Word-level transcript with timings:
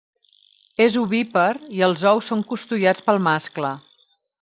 És 0.85 0.97
ovípar 1.01 1.51
i 1.77 1.85
els 1.91 2.09
ous 2.15 2.33
són 2.33 2.45
custodiats 2.53 3.09
pel 3.11 3.23
mascle. 3.31 3.77